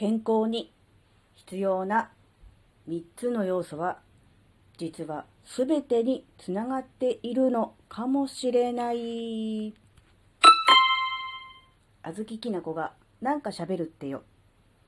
[0.00, 0.72] 健康に
[1.34, 2.08] 必要な
[2.88, 3.98] 3つの要素は
[4.78, 9.74] 実は全てにつながっているのかもしれない。
[12.02, 14.22] あずききなこがなんか喋るってよ。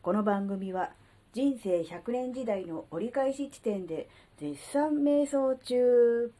[0.00, 0.92] この番組は
[1.32, 4.08] 人生100年時代の折り返し地点で
[4.38, 6.32] 絶賛瞑想中。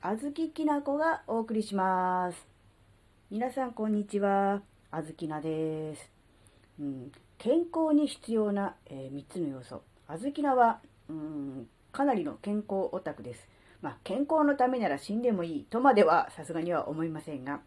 [0.00, 2.46] あずききなこがお送りします。
[3.30, 4.62] 皆さんこんにちは。
[4.90, 6.10] あずきなです、
[6.80, 9.82] うん、健康に必要な、えー、3つの要素。
[10.06, 13.48] あずきなは、うん、かなりの健康オタクです。
[13.82, 15.64] まあ、健康のためなら死んでもいい。
[15.64, 17.60] とまではさすがには思いませんが、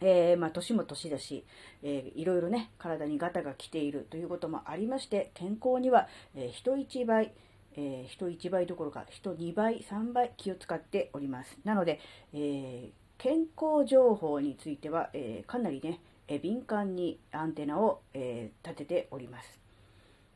[0.00, 1.44] えー、まあ、年も年だし、
[1.82, 4.06] えー、いろいろね、体にガタが来ている。
[4.10, 7.32] ということもありまして、健康には、えー、人一倍、
[7.76, 11.56] えー、人1倍どころか、人2倍、3倍気を使っております。
[11.64, 12.00] なので、
[12.32, 16.00] えー、健康情報については、えー、かなりね、
[16.32, 19.60] え敏感にアンテナを、え立てております。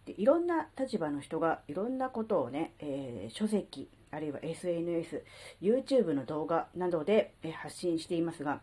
[0.05, 5.25] でいろんな立場の人がいろんなことをね、え書籍、あるいは SNS、
[5.63, 8.61] YouTube の動画などでえ発信していますが、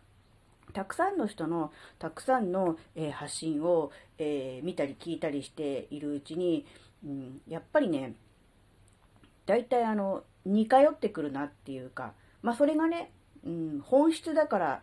[0.72, 6.64] たくさんの人のたくさんの、え発信を、えー、見たり聞いたりしているうちに、
[7.04, 8.14] うん、やっぱりね、
[9.44, 12.12] 大体あの、似通ってくるなっていうか、
[12.42, 13.10] まあそれがね、
[13.44, 14.82] うん、本質だから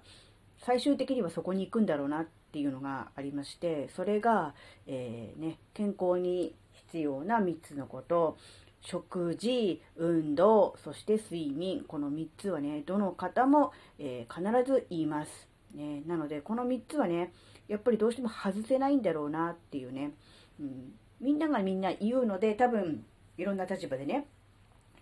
[0.60, 4.54] 最終的にはそこに行くんだろうなっっていうのがありまして、それが、
[4.86, 8.38] えー、ね、健康に必要な3つのこと、
[8.82, 11.86] 食事、運動、そして睡眠。
[11.88, 15.48] この3つはね、どの方も、えー、必ず言います。
[15.74, 17.32] ね、なので、この3つはね、
[17.70, 20.12] やっぱりどうしても外せないんだろうなっていうね、
[20.60, 20.92] うん、
[21.22, 23.06] みんながみんな言うので、多分、
[23.38, 24.28] いろんな立場でね、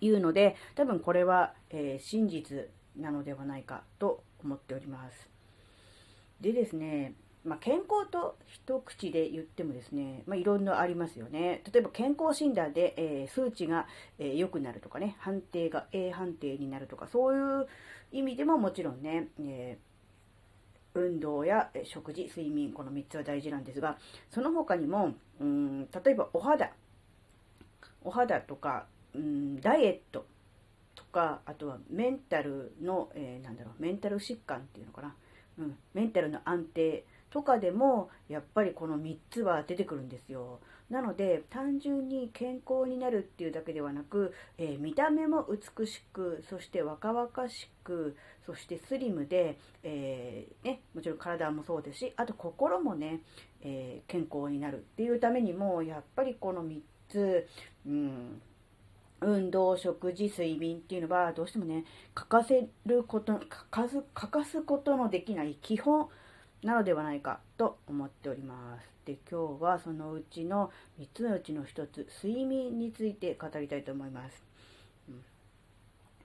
[0.02, 5.30] 言うので、多分これは、えー、真実なのではないかと思っております。
[6.42, 7.14] でですね、
[7.46, 11.62] まあ、健康と一口で言ってもですね、まあ、いろんなありますよね。
[11.72, 13.88] 例えば健康診断で、えー、数値が
[14.18, 17.68] 良、えー、くなるとかね、判定が A 判定になるとか、そういう
[18.12, 23.98] 意味でももちろんね、えー、運動や食事、睡眠、この3つは大事なんですが、
[24.30, 26.72] その他にも、うん例えばお肌、
[28.04, 28.86] お肌とか、
[29.16, 30.26] うんダイエット。
[30.96, 35.16] とか、あとはメンタルの、えなんだろう、メンタル疾患っていうのかな、
[35.58, 40.60] うん、メンタルの安定、とかでもやっぱりこの3つは出てくるんですよ。
[40.90, 53.20] なので単純に健康になるっていうだけではなく、えー、見た目も美しくそして若々しくそしてスリムで、えー、ね、もちろん体もそうですしあと心もね、
[53.62, 57.48] えー、健康になるっていうためにもやっぱりこの3つ、
[57.86, 58.42] うん、
[59.22, 61.86] 運動、食事、睡眠っていうのはどうしてもね
[62.16, 66.10] 欠かせること欠かすことのできない基本
[66.64, 68.90] なのではないかと思っております。
[69.06, 74.44] で、今日はそのうちの3つのうちの1つ、睡眠について語りたいと思います。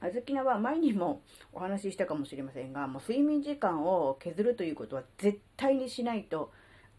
[0.00, 6.52] あずきなは前にもお話ししたかもしれませんが、もう睡眠時間を削るということは絶対にしないと、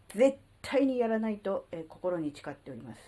[0.08, 3.00] 絶対にやらないと、え心に誓っております。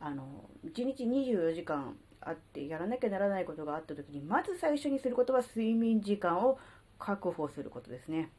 [0.00, 6.58] あの、1日24時間あってやらなきゃならないことがあった時に、まず最初にすることは睡眠時間を
[6.98, 8.30] 確保することですね。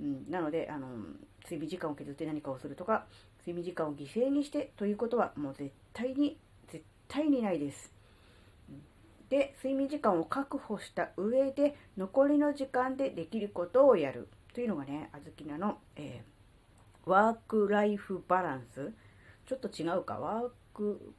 [0.00, 0.86] うん、なので、あの、
[1.44, 3.06] 睡眠時間を削って何かをするとか、
[3.40, 6.38] 睡眠時間を犠牲にしてということはもう絶対に、
[6.68, 7.92] 絶対にないです。
[9.28, 18.92] で、睡眠時間を確保した上で、残りの時間でできることをやるというのがね、あずきなの、えー、ワークライフバランス。
[19.46, 21.14] ちょっと違うか、ワーク、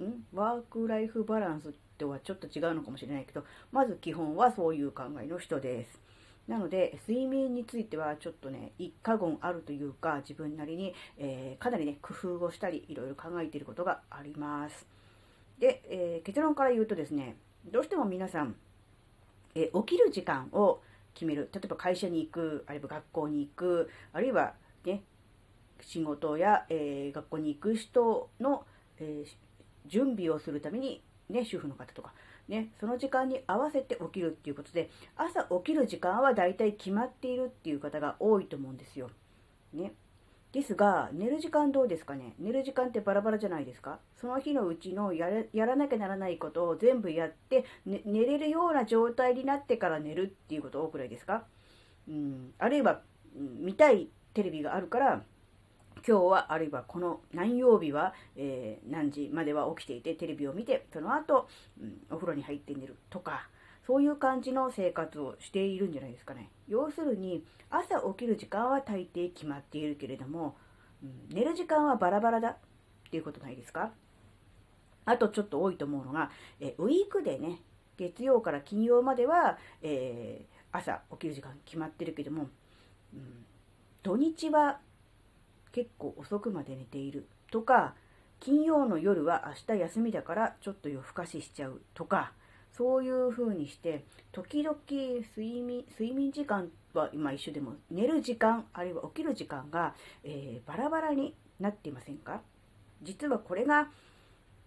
[0.00, 0.24] ん？
[0.32, 6.00] ワークライフバランスとはちょっと違うのかもしれないけど、まず基本はそういう考えの人です。
[6.48, 14.86] なので、睡眠についてはちょっとね、一過言あるというか、自分なりに、えー、かなりね、工夫をしたり、いろいろ考えていることがあります。
[15.58, 18.54] で、えー、結論から言うとですね、どうしても皆さん、
[19.54, 20.80] えー、起きる時間を
[21.14, 21.50] 決める。
[21.52, 24.54] 例えば会社に行く、あるいは学校に行く、あるいは
[24.84, 25.02] ね、
[25.80, 28.64] 仕事や、え学校に行く人の、
[28.98, 29.24] え
[29.86, 32.12] 準備をするために、ね、主婦の方とか、
[32.48, 39.10] ね、その時間に合わせて起きるっていうことで、朝起きる時間はだいたい決まっているっていう方が多いと思うんですよ。
[39.72, 39.92] ね。
[40.52, 42.34] ですが、寝る時間どうですかね？
[42.38, 43.98] 寝る時間ってバラバラじゃないですか？
[44.14, 51.44] その日のうちのやらなきゃならないことを全部やって、ね、寝れるような状態になってから寝るっていうこと多くないですか？
[52.08, 53.02] うん、あるいは、
[53.34, 55.24] 見たいテレビがあるから、
[56.06, 61.48] 今日は、あるいはこの何曜日は、えー、何時までは起きていて、テレビを見て、その後、
[61.80, 63.48] うん、お風呂に入って寝るとか、
[63.86, 66.50] そういう感じの生活をしているんじゃないですかね。
[66.68, 70.56] 要するに、朝起きる時間は大抵決まっているけれども、
[71.02, 72.56] うん、寝る時間はバラバラだ。
[73.06, 73.92] っていうことないですか？
[75.04, 77.60] あとちょっと多いと思うのが、えウィークでね、
[77.96, 82.48] 月曜から金曜までは、えー、朝起きる時間決まってるけども、
[83.14, 83.44] うん、
[84.02, 84.80] 土日は
[85.76, 87.94] 結構遅くまで寝ているとか、
[88.40, 92.32] 金曜の夜は明日休みだからちょっと夜更かししちゃうとか、
[92.72, 99.94] そういう風にして、時々睡眠、睡眠時間は今一緒でも、寝る時間、あるいは起きる時間が、
[100.24, 102.40] えー、バラバラになっていませんか？
[103.02, 103.88] 実はこれが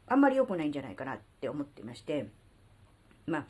[0.06, 2.28] あんまり良くないんじゃないかなって思ってまして、
[3.26, 3.46] まあ、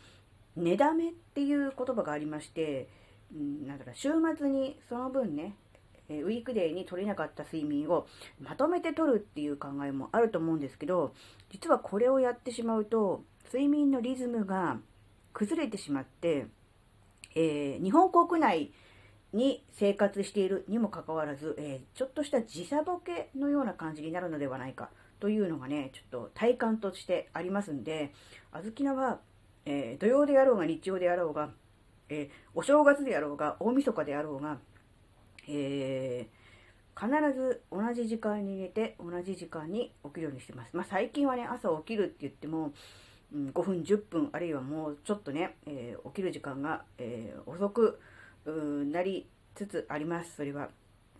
[0.55, 2.87] 寝だめっていう言葉がありまして、
[3.33, 5.55] うん、なんだか週末にその分ね、
[6.09, 8.07] えウィークデーに取れなかった睡眠を
[8.41, 11.13] まとめて取るっていう考えもあると思うんですけど、
[11.51, 14.77] 実はこれをやってしまうと、睡眠のリズムが
[15.33, 16.47] 崩れてしまって、
[17.35, 18.71] えー、日本国内
[19.33, 24.89] に生活しているにもかかわらず、えー、ちょっとした時差ボケのような感じになるのではないか
[25.19, 28.13] というのがね、ちょっと体感としてありますんで、
[28.51, 29.19] あずきなは、
[29.65, 31.51] えー、土曜であろうが日曜であろうが、
[32.11, 34.57] えお正月であろうが大晦日であろうが、
[35.49, 36.27] え
[36.99, 40.75] 必ず同じ時間に寝て同じ時間に起きるようにしてます。
[40.75, 42.73] まあ、最近はね、朝起きるって言っても、
[43.33, 47.99] うん、5分、10分、あるいはもうちょっとね、えー、起きる時間が、えー、遅く
[48.45, 50.35] なりつつあります。
[50.35, 50.69] それは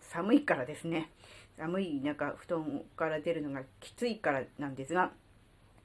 [0.00, 1.10] 寒いからですね。
[1.56, 5.12] 寒い中、布団から出るのがきついからなんですが、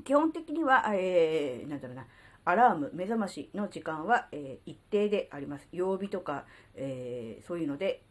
[0.04, 2.06] 基本的には、えー、なんだろうな、
[2.44, 5.70] アラーム、目覚ましの時間は、えー、一定であります。
[5.72, 6.46] 曜日とか、
[6.76, 8.04] えー、そういうので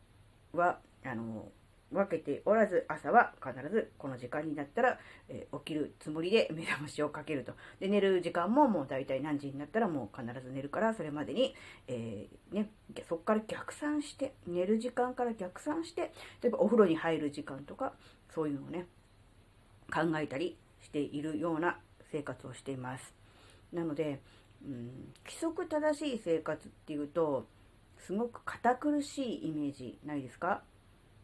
[0.56, 1.48] は、あの
[1.94, 4.98] 分けておらず、朝は必ずこの時間になったら、
[5.28, 7.52] えー、起きるつもりで目覚ましをかけると。
[7.78, 11.54] で、寝る時間ももう大体何時になったらもう必ず寝るから、それまでに、
[11.86, 12.68] えー、ね、
[13.08, 16.12] そこから逆算して、寝る時間から逆算して、
[16.42, 17.92] 例えばお風呂に入る時間とか、
[18.34, 18.86] そういうのをね、
[19.92, 21.78] 考えたりしているような
[22.10, 23.14] 生活をしています。
[23.72, 24.20] なので、
[24.66, 27.46] うん、規則正しい生活っていうと、
[28.06, 30.62] すごく堅苦しいイメージないですか？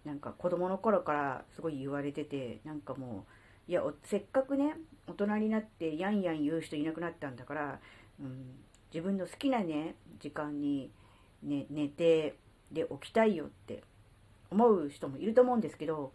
[0.05, 3.27] なんか子供の頃からすごい言われてて、なんかも
[3.69, 7.81] う、いや、せっかくね、大人になってやんやん言う人いなくなったんだから、
[8.19, 8.55] うん、
[8.93, 10.91] 自分の好きなね、時間に、
[11.43, 12.37] ね、寝て、
[12.73, 13.83] で起きたいよって
[14.51, 16.13] 思う人もいると思うんですけど、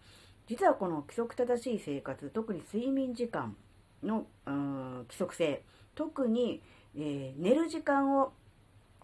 [0.48, 3.56] 実はこの規則正しい生活、特に睡眠時間
[4.02, 5.62] の、うん、規則性、
[5.94, 6.62] 特に、
[6.98, 8.34] えー、寝る時間を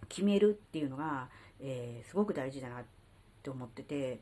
[0.10, 1.30] 決めるっていうのが、
[1.62, 2.84] えー、すごく大事だなっ
[3.44, 4.20] て思ってて、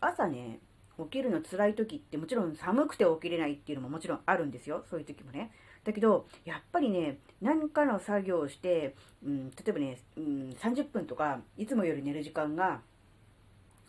[0.00, 0.60] 朝ね、
[0.98, 4.84] 起きるの辛い時ってもちろん寒くて起きれないっていうのももちろんあるんですよ。
[4.88, 5.50] そういう時もね。
[5.84, 8.94] だけど、やっぱりね、何かの作業をして、
[9.24, 12.80] うん、例えばね、うん、30分とか、いつもより寝る時間が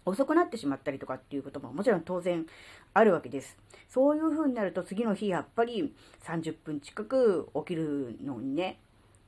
[0.06, 2.46] 遅くなってしまったりとかっていうことももちろん当然
[2.94, 3.58] あるわけです。
[3.90, 5.94] そういう風になると次の日やっぱり
[6.24, 8.80] 30分近く起きるのにね、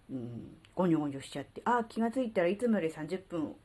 [0.09, 3.55] うん、ゴニョゴニョしちゃって、ああ、気がついたらいつもより30分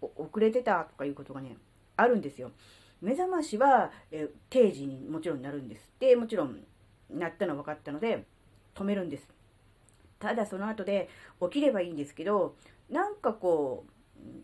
[0.00, 1.56] 遅れてたとかいうことがね、
[1.96, 2.52] あるんですよ。
[3.00, 5.92] 目覚ましは、え定時にもちろんなるんです。
[5.98, 6.64] で、もちろん、
[7.10, 8.24] なったの分かったので、
[8.74, 9.28] 止めるんです。
[10.18, 11.08] ただその後で
[11.40, 12.56] 起きればいいんですけど、
[12.90, 13.84] なんかこ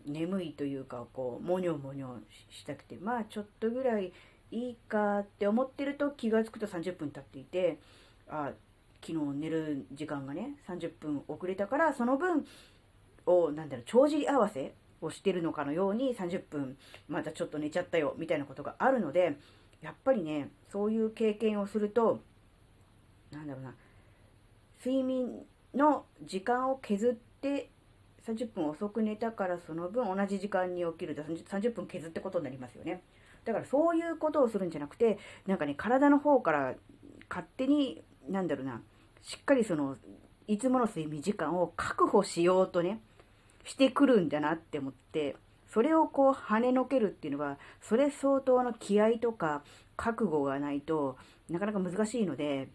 [0.07, 2.17] う、眠いというか、こう、もにょもにょ
[2.49, 4.13] したくて、まあちょっとぐらい
[4.51, 7.79] いいかって思ってると気がつくと30分経っていて、
[8.29, 8.51] あ、
[9.05, 12.45] 昨日寝る時間がね、30分遅れたから、その分
[13.25, 19.37] を、なんだろう、帳尻合わせをしてるのかのように30分またちょっと寝ちゃったよみたいなことがあるので
[19.81, 22.21] やっぱりねそういう経験をすると
[23.31, 23.75] なんだろうな
[24.83, 25.43] 睡眠
[25.73, 27.69] の時間を削って
[28.25, 33.03] 30分遅く寝たからその分同じ時間に起きると30分削ってことになりますよね。
[33.43, 36.73] だからそういうことをするんじゃなくて、なんかね、体の方から
[37.29, 38.81] 勝手に、なんだろうな、
[39.25, 39.97] しっかりその、
[40.47, 43.01] いつもの睡眠時間を確保しようとね、
[43.63, 45.35] してくるんだなって思って、
[45.67, 49.63] それをこう跳ねのけるっていうのは、それ相当の気合とか
[49.97, 51.17] 覚悟がないと
[51.49, 52.69] なかなか難しいので、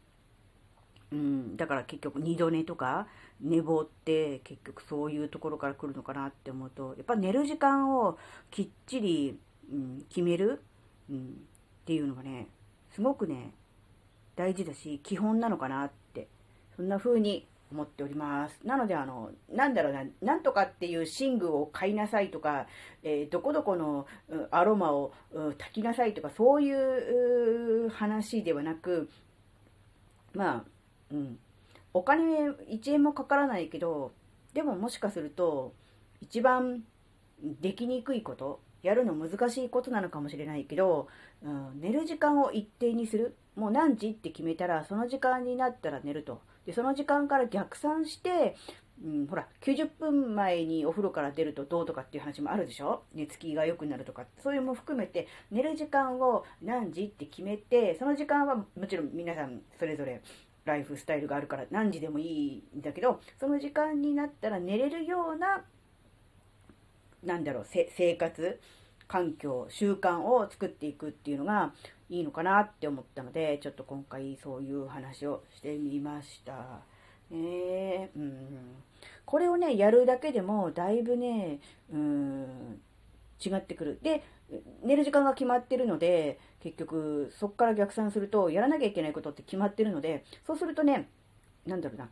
[1.12, 3.07] うん、だから結局二度寝とか
[3.40, 8.19] 寝坊って結局そういうところから来るのかなって思うと、やっぱ寝る時間を
[8.50, 9.38] きっちり、
[9.73, 10.62] うん、決める、
[11.09, 11.23] うん、っ
[11.87, 12.49] ていうのがね、
[12.92, 13.52] すごくね、
[14.35, 16.00] 大事だし、基本なのかなって、
[16.80, 18.58] そんな風に思っております。
[18.64, 22.66] なので、あの、なんだろうな、なんとかっていう寝具を買いなさいとか、
[23.02, 24.06] えー、どこどこの
[24.50, 25.12] アロマを
[25.58, 29.10] 炊きなさいとか、そういう話ではなく、
[30.32, 30.64] まあ、
[31.12, 31.38] うん、
[31.92, 34.12] お金1円もかからないけど、
[34.54, 35.75] でももしかすると、
[36.22, 36.82] 一番
[37.60, 41.08] できにくいこと、やるの難しいことなのかもしれないけど、
[41.42, 43.37] うん、寝る時間を一定にする。
[43.54, 46.40] もう何時って決めたら、その時間になったら寝ると。
[46.71, 48.57] で、その時間から逆算して、
[49.05, 53.03] うん、ほら、90分前にお風呂から出るとどうとかっていう話もあるでしょ？
[53.15, 60.23] 寝つきが良くなるとか、そういうのも含めて、寝る時間を何時って決めて、その時間はもちろん皆さんそれぞれ
[60.65, 65.65] ライフスタイルがあるから何時でもいいんだけど、その時間になったら寝れるような、
[67.25, 68.61] なんだろう、生活、
[69.09, 71.73] 環境、習慣を作っていくっていうのが
[72.11, 76.81] いいのかなって思ったので、ちょっと今回そういう話をしてみました。
[77.31, 78.75] ねうん。
[79.25, 81.61] これをね、やるだけでも、だいぶね、
[81.93, 82.81] うん、
[83.45, 84.00] 違ってくる。
[84.02, 84.25] で、
[84.83, 91.09] 寝る時間が決まってるので、結局、そこから逆算すると、やらなきゃいけないことって決まってるので、そうするとね、
[91.64, 92.09] なんだろうな、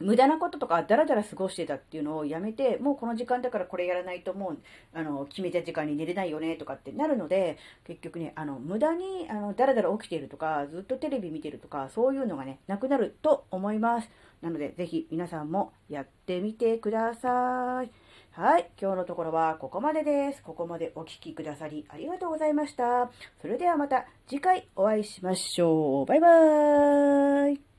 [0.00, 4.58] 無駄なこととかダラダラ過ごしてたっていうのをやめて、もうこの時間だからこれやらないともう、
[4.92, 14.10] あの、決めた時間に寝れないよねとかってなるので、結局ね、あの、無駄に、あの、ダラダラ起きているとか、ずっとテレビ見てるとか、そういうのがね、なくなると思います。
[14.42, 17.90] なので、ぜひ皆さんもやってみてください。
[18.32, 18.68] はい。
[18.80, 20.42] 今日のところはここまでです。
[20.42, 23.10] ここまでお聴きくださりありがとうございました。
[23.40, 26.04] それではまた次回お会いしましょう。
[26.06, 27.73] バイバーイ。